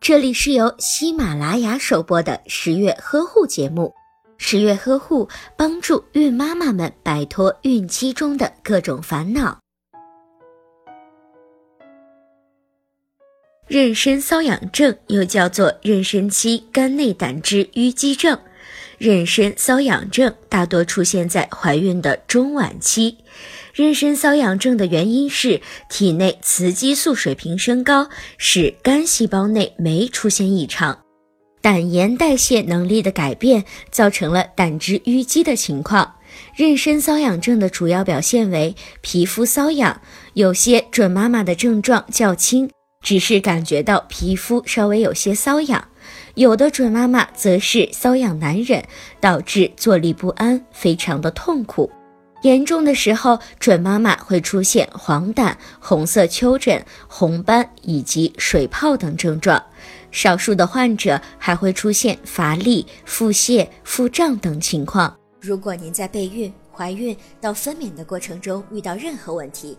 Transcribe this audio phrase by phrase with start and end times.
[0.00, 3.92] 这里是由喜马拉雅首播的十月呵护节目。
[4.36, 9.58] 十月呵护帮助孕妈妈们摆脱孕期中的各种烦恼。
[13.68, 18.38] 妊娠瘙痒症又叫做妊娠期肝内胆汁淤积症。
[18.98, 23.18] 妊娠瘙痒症大多出现在怀孕的中晚期。
[23.74, 28.08] 妊娠瘙痒症的原因是体内雌激素水平升高，
[28.38, 31.00] 使肝细胞内酶出现异常，
[31.60, 36.14] 胆盐代谢能力的改变造成了胆汁淤积的情况。
[36.56, 40.00] 妊娠瘙痒症的主要表现为皮肤瘙痒，
[40.34, 42.70] 有些准妈妈的症状较轻，
[43.04, 45.86] 只是感觉到皮肤稍微有些瘙痒。
[46.34, 48.82] 有的准妈妈则是瘙痒难忍，
[49.20, 51.88] 导致坐立不安，非常的痛苦。
[52.42, 59.62] 严重的时候，准妈妈会出现黄疸、红色丘疹、红斑以及水泡等症状。
[60.10, 65.16] 少数的患者还会出现乏力、腹泻、腹胀等情况。
[65.40, 69.78] 如果您在备孕、怀孕到分娩的过程中遇到任何问题，